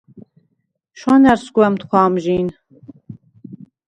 შუ̂ანა̈რს 0.99 1.45
გუ̂ა̈მთქუ̂ა 1.55 2.01
ამჟინ. 2.07 2.47